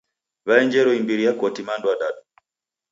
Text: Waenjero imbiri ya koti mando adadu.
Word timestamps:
Waenjero 0.47 0.91
imbiri 0.99 1.23
ya 1.25 1.33
koti 1.39 1.61
mando 1.67 1.87
adadu. 1.95 2.21